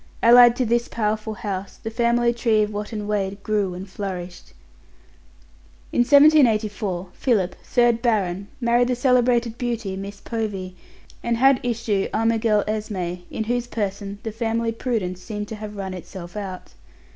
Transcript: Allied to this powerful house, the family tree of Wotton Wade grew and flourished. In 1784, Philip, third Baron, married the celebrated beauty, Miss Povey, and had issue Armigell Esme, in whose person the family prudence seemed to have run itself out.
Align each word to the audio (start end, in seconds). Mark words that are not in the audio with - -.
Allied 0.23 0.55
to 0.55 0.65
this 0.65 0.87
powerful 0.87 1.35
house, 1.35 1.77
the 1.77 1.91
family 1.91 2.33
tree 2.33 2.63
of 2.63 2.73
Wotton 2.73 3.05
Wade 3.05 3.43
grew 3.43 3.75
and 3.75 3.87
flourished. 3.87 4.51
In 5.91 5.99
1784, 5.99 7.09
Philip, 7.13 7.53
third 7.63 8.01
Baron, 8.01 8.47
married 8.59 8.87
the 8.87 8.95
celebrated 8.95 9.59
beauty, 9.59 9.95
Miss 9.95 10.19
Povey, 10.19 10.75
and 11.21 11.37
had 11.37 11.59
issue 11.61 12.07
Armigell 12.15 12.63
Esme, 12.67 13.21
in 13.29 13.43
whose 13.43 13.67
person 13.67 14.17
the 14.23 14.31
family 14.31 14.71
prudence 14.71 15.21
seemed 15.21 15.47
to 15.49 15.55
have 15.57 15.75
run 15.77 15.93
itself 15.93 16.35
out. 16.35 16.73